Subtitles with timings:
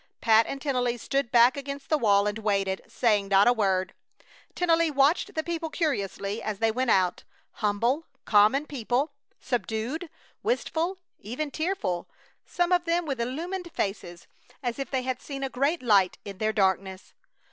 [0.19, 3.93] Pat and Tennelly stood back against the wall and waited, saying not a word.
[4.55, 10.09] Tennelly watched the people curiously as they went out: humble, common people, subdued,
[10.41, 12.07] wistful, even tearful;
[12.47, 14.25] some of them with illumined faces
[14.63, 17.13] as if they had seen a great light in their darkness.